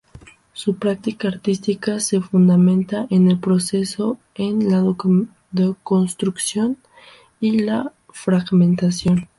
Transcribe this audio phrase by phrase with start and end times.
[0.53, 4.81] Su práctica artística se fundamenta en el proceso, en la
[5.53, 6.77] deconstrucción
[7.39, 9.29] y la fragmentación.